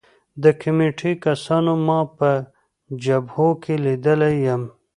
د 0.43 0.45
کمېټې 0.61 1.11
کسانو 1.25 1.73
ما 1.87 1.99
په 2.17 2.29
جبهو 3.03 3.49
کې 3.63 3.73
لیدلی 3.85 4.35
یم 4.47 4.61